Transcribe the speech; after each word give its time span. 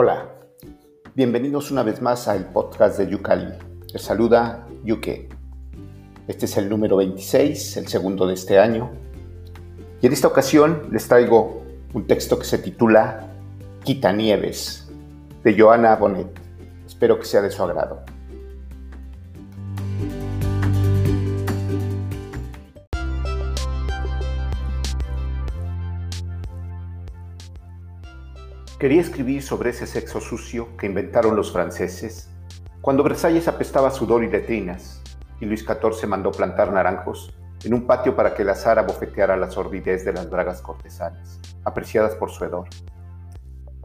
Hola, 0.00 0.28
bienvenidos 1.16 1.72
una 1.72 1.82
vez 1.82 2.00
más 2.00 2.28
al 2.28 2.52
podcast 2.52 2.96
de 2.98 3.08
Yucali. 3.10 3.52
Les 3.92 4.00
saluda 4.00 4.64
Yuke. 4.84 5.28
Este 6.28 6.44
es 6.44 6.56
el 6.56 6.68
número 6.68 6.98
26, 6.98 7.78
el 7.78 7.88
segundo 7.88 8.24
de 8.28 8.34
este 8.34 8.60
año. 8.60 8.92
Y 10.00 10.06
en 10.06 10.12
esta 10.12 10.28
ocasión 10.28 10.86
les 10.92 11.08
traigo 11.08 11.64
un 11.94 12.06
texto 12.06 12.38
que 12.38 12.44
se 12.44 12.58
titula 12.58 13.28
Quitanieves, 13.82 14.88
de 15.42 15.60
Joana 15.60 15.96
Bonet. 15.96 16.30
Espero 16.86 17.18
que 17.18 17.24
sea 17.24 17.42
de 17.42 17.50
su 17.50 17.60
agrado. 17.64 18.04
Quería 28.78 29.00
escribir 29.00 29.42
sobre 29.42 29.70
ese 29.70 29.88
sexo 29.88 30.20
sucio 30.20 30.76
que 30.76 30.86
inventaron 30.86 31.34
los 31.34 31.50
franceses 31.50 32.30
cuando 32.80 33.02
Versalles 33.02 33.48
apestaba 33.48 33.90
sudor 33.90 34.22
y 34.22 34.28
letrinas 34.28 35.02
y 35.40 35.46
Luis 35.46 35.64
XIV 35.64 36.06
mandó 36.06 36.30
plantar 36.30 36.72
naranjos 36.72 37.36
en 37.64 37.74
un 37.74 37.88
patio 37.88 38.14
para 38.14 38.34
que 38.34 38.44
la 38.44 38.54
Sara 38.54 38.82
bofeteara 38.82 39.36
la 39.36 39.50
sordidez 39.50 40.04
de 40.04 40.12
las 40.12 40.30
bragas 40.30 40.62
cortesanas, 40.62 41.40
apreciadas 41.64 42.14
por 42.14 42.30
su 42.30 42.44
hedor. 42.44 42.68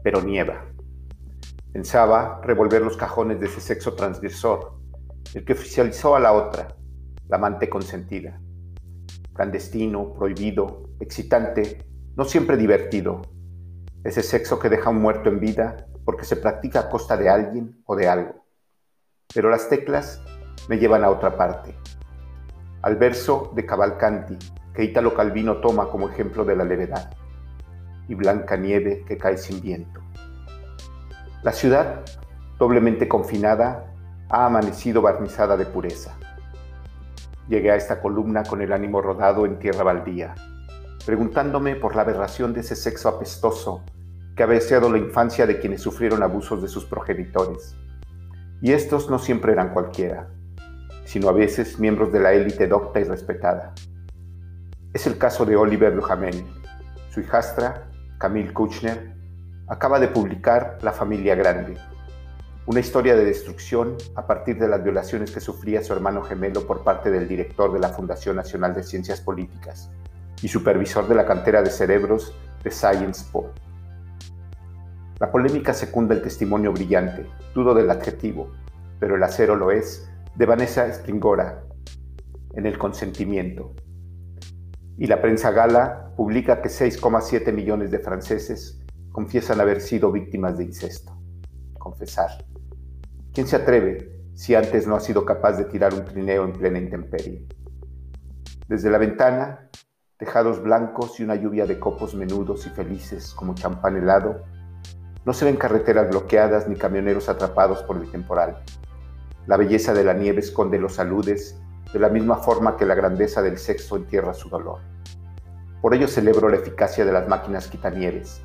Pero 0.04 0.22
nieva. 0.22 0.64
Pensaba 1.72 2.40
revolver 2.44 2.82
los 2.82 2.96
cajones 2.96 3.40
de 3.40 3.46
ese 3.46 3.60
sexo 3.60 3.94
transgresor, 3.94 4.74
el 5.34 5.44
que 5.44 5.54
oficializó 5.54 6.14
a 6.14 6.20
la 6.20 6.32
otra, 6.32 6.68
la 7.26 7.36
amante 7.38 7.68
consentida. 7.68 8.40
Clandestino, 9.32 10.14
prohibido, 10.14 10.84
excitante, 11.00 11.84
no 12.16 12.24
siempre 12.24 12.56
divertido, 12.56 13.22
ese 14.04 14.22
sexo 14.22 14.58
que 14.58 14.68
deja 14.68 14.90
un 14.90 15.00
muerto 15.00 15.30
en 15.30 15.40
vida 15.40 15.86
porque 16.04 16.24
se 16.24 16.36
practica 16.36 16.80
a 16.80 16.88
costa 16.90 17.16
de 17.16 17.30
alguien 17.30 17.82
o 17.86 17.96
de 17.96 18.06
algo. 18.06 18.44
Pero 19.34 19.48
las 19.48 19.68
teclas 19.70 20.20
me 20.68 20.78
llevan 20.78 21.02
a 21.04 21.10
otra 21.10 21.36
parte, 21.36 21.74
al 22.82 22.96
verso 22.96 23.50
de 23.54 23.64
Cavalcanti 23.64 24.38
que 24.74 24.84
Italo 24.84 25.14
Calvino 25.14 25.60
toma 25.60 25.88
como 25.88 26.08
ejemplo 26.08 26.44
de 26.44 26.56
la 26.56 26.64
levedad, 26.64 27.10
y 28.08 28.14
blanca 28.14 28.56
nieve 28.56 29.04
que 29.06 29.16
cae 29.16 29.38
sin 29.38 29.62
viento. 29.62 30.00
La 31.42 31.52
ciudad, 31.52 32.02
doblemente 32.58 33.08
confinada, 33.08 33.86
ha 34.28 34.46
amanecido 34.46 35.00
barnizada 35.00 35.56
de 35.56 35.64
pureza. 35.64 36.18
Llegué 37.48 37.70
a 37.70 37.76
esta 37.76 38.00
columna 38.00 38.42
con 38.42 38.62
el 38.62 38.72
ánimo 38.72 39.00
rodado 39.00 39.46
en 39.46 39.58
tierra 39.58 39.84
baldía, 39.84 40.34
preguntándome 41.06 41.76
por 41.76 41.94
la 41.94 42.02
aberración 42.02 42.52
de 42.52 42.60
ese 42.60 42.74
sexo 42.74 43.08
apestoso 43.08 43.82
que 44.36 44.42
ha 44.42 44.46
deseado 44.46 44.90
la 44.90 44.98
infancia 44.98 45.46
de 45.46 45.58
quienes 45.58 45.82
sufrieron 45.82 46.22
abusos 46.22 46.60
de 46.60 46.68
sus 46.68 46.84
progenitores. 46.84 47.76
Y 48.60 48.72
estos 48.72 49.10
no 49.10 49.18
siempre 49.18 49.52
eran 49.52 49.72
cualquiera, 49.72 50.28
sino 51.04 51.28
a 51.28 51.32
veces 51.32 51.78
miembros 51.78 52.12
de 52.12 52.20
la 52.20 52.32
élite 52.32 52.66
docta 52.66 53.00
y 53.00 53.04
respetada. 53.04 53.74
Es 54.92 55.06
el 55.06 55.18
caso 55.18 55.44
de 55.44 55.56
Oliver 55.56 55.94
Duhamel. 55.94 56.44
Su 57.10 57.20
hijastra, 57.20 57.88
Camille 58.18 58.52
Kuchner, 58.52 59.14
acaba 59.68 59.98
de 59.98 60.08
publicar 60.08 60.78
La 60.82 60.92
familia 60.92 61.34
grande, 61.34 61.76
una 62.66 62.80
historia 62.80 63.14
de 63.14 63.24
destrucción 63.24 63.96
a 64.14 64.26
partir 64.26 64.58
de 64.58 64.68
las 64.68 64.82
violaciones 64.82 65.30
que 65.30 65.40
sufría 65.40 65.82
su 65.82 65.92
hermano 65.92 66.22
gemelo 66.22 66.66
por 66.66 66.82
parte 66.82 67.10
del 67.10 67.28
director 67.28 67.72
de 67.72 67.78
la 67.78 67.90
Fundación 67.90 68.36
Nacional 68.36 68.74
de 68.74 68.82
Ciencias 68.82 69.20
Políticas 69.20 69.90
y 70.42 70.48
supervisor 70.48 71.06
de 71.06 71.14
la 71.14 71.26
cantera 71.26 71.62
de 71.62 71.70
cerebros 71.70 72.34
de 72.62 72.70
Science. 72.70 73.26
La 75.20 75.30
polémica 75.30 75.72
secunda 75.72 76.12
el 76.12 76.22
testimonio 76.22 76.72
brillante, 76.72 77.24
dudo 77.54 77.72
del 77.72 77.88
adjetivo, 77.88 78.50
pero 78.98 79.14
el 79.14 79.22
acero 79.22 79.54
lo 79.54 79.70
es, 79.70 80.10
de 80.34 80.44
Vanessa 80.44 80.88
Springora, 80.88 81.62
en 82.54 82.66
el 82.66 82.76
consentimiento. 82.76 83.74
Y 84.98 85.06
la 85.06 85.22
prensa 85.22 85.52
gala 85.52 86.12
publica 86.16 86.60
que 86.60 86.68
6,7 86.68 87.52
millones 87.52 87.92
de 87.92 88.00
franceses 88.00 88.82
confiesan 89.12 89.60
haber 89.60 89.80
sido 89.80 90.10
víctimas 90.10 90.58
de 90.58 90.64
incesto. 90.64 91.16
Confesar. 91.78 92.44
¿Quién 93.32 93.46
se 93.46 93.54
atreve 93.54 94.20
si 94.34 94.56
antes 94.56 94.88
no 94.88 94.96
ha 94.96 95.00
sido 95.00 95.24
capaz 95.24 95.52
de 95.52 95.66
tirar 95.66 95.94
un 95.94 96.04
trineo 96.04 96.44
en 96.44 96.54
plena 96.54 96.80
intemperie? 96.80 97.46
Desde 98.66 98.90
la 98.90 98.98
ventana, 98.98 99.70
tejados 100.16 100.60
blancos 100.60 101.20
y 101.20 101.22
una 101.22 101.36
lluvia 101.36 101.66
de 101.66 101.78
copos 101.78 102.16
menudos 102.16 102.66
y 102.66 102.70
felices 102.70 103.32
como 103.32 103.54
champán 103.54 103.96
helado 103.96 104.42
no 105.24 105.32
se 105.32 105.44
ven 105.44 105.56
carreteras 105.56 106.10
bloqueadas 106.10 106.68
ni 106.68 106.76
camioneros 106.76 107.28
atrapados 107.28 107.82
por 107.82 107.96
el 107.96 108.10
temporal. 108.10 108.62
La 109.46 109.56
belleza 109.56 109.94
de 109.94 110.04
la 110.04 110.14
nieve 110.14 110.40
esconde 110.40 110.78
los 110.78 110.94
saludes 110.94 111.58
de 111.92 111.98
la 111.98 112.08
misma 112.08 112.36
forma 112.36 112.76
que 112.76 112.86
la 112.86 112.94
grandeza 112.94 113.42
del 113.42 113.58
sexo 113.58 113.96
entierra 113.96 114.34
su 114.34 114.48
dolor. 114.48 114.80
Por 115.80 115.94
ello 115.94 116.08
celebro 116.08 116.48
la 116.48 116.56
eficacia 116.56 117.04
de 117.04 117.12
las 117.12 117.28
máquinas 117.28 117.68
quitanieves, 117.68 118.42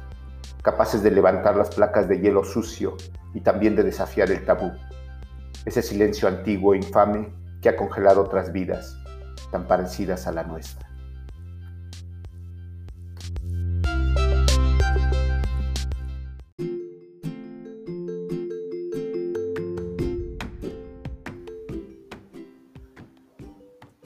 capaces 0.62 1.02
de 1.04 1.12
levantar 1.12 1.56
las 1.56 1.74
placas 1.74 2.08
de 2.08 2.20
hielo 2.20 2.44
sucio 2.44 2.96
y 3.34 3.42
también 3.42 3.76
de 3.76 3.84
desafiar 3.84 4.30
el 4.30 4.46
tabú, 4.46 4.72
ese 5.66 5.82
silencio 5.82 6.28
antiguo 6.28 6.74
e 6.74 6.78
infame 6.78 7.34
que 7.62 7.70
ha 7.70 7.76
congelado 7.76 8.22
otras 8.22 8.52
vidas 8.52 8.98
tan 9.52 9.68
parecidas 9.68 10.28
a 10.28 10.32
la 10.32 10.44
nuestra. 10.44 10.89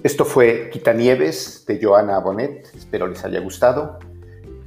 Esto 0.04 0.26
fue 0.26 0.70
Quitanieves 0.70 1.66
de 1.66 1.80
Joana 1.82 2.20
Bonet, 2.20 2.70
espero 2.76 3.08
les 3.08 3.24
haya 3.24 3.40
gustado. 3.40 4.00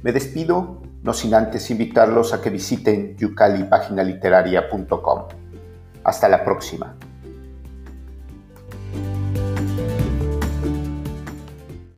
Me 0.01 0.11
despido, 0.11 0.81
no 1.03 1.13
sin 1.13 1.35
antes 1.35 1.69
invitarlos 1.69 2.33
a 2.33 2.41
que 2.41 2.49
visiten 2.49 3.15
yucalipaginaliteraria.com. 3.17 5.27
Hasta 6.03 6.27
la 6.27 6.43
próxima. 6.43 6.97